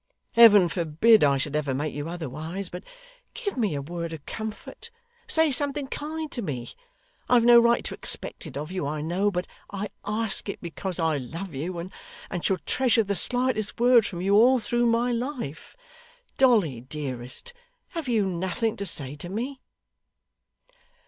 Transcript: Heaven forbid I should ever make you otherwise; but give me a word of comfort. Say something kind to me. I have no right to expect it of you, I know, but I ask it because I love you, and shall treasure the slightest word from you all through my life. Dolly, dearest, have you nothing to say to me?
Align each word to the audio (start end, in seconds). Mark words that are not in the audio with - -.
Heaven 0.31 0.67
forbid 0.67 1.23
I 1.23 1.37
should 1.37 1.55
ever 1.55 1.75
make 1.75 1.93
you 1.93 2.09
otherwise; 2.09 2.69
but 2.69 2.83
give 3.35 3.55
me 3.55 3.75
a 3.75 3.83
word 3.83 4.13
of 4.13 4.25
comfort. 4.25 4.89
Say 5.27 5.51
something 5.51 5.85
kind 5.89 6.31
to 6.31 6.41
me. 6.41 6.71
I 7.29 7.35
have 7.35 7.43
no 7.43 7.59
right 7.59 7.83
to 7.85 7.93
expect 7.93 8.47
it 8.47 8.57
of 8.57 8.71
you, 8.71 8.87
I 8.87 9.01
know, 9.01 9.29
but 9.29 9.45
I 9.69 9.89
ask 10.03 10.49
it 10.49 10.59
because 10.59 10.99
I 10.99 11.17
love 11.17 11.53
you, 11.53 11.77
and 11.77 12.43
shall 12.43 12.57
treasure 12.65 13.03
the 13.03 13.15
slightest 13.15 13.79
word 13.79 14.03
from 14.07 14.21
you 14.21 14.33
all 14.35 14.57
through 14.57 14.87
my 14.87 15.11
life. 15.11 15.77
Dolly, 16.35 16.81
dearest, 16.81 17.53
have 17.89 18.07
you 18.07 18.25
nothing 18.25 18.75
to 18.77 18.87
say 18.87 19.15
to 19.17 19.29
me? 19.29 19.61